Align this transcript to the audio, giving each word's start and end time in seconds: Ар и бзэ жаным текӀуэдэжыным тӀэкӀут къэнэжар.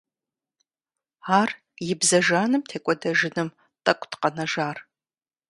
Ар 1.39 1.49
и 1.89 1.93
бзэ 1.99 2.19
жаным 2.27 2.63
текӀуэдэжыным 2.69 3.49
тӀэкӀут 3.83 4.13
къэнэжар. 4.21 4.77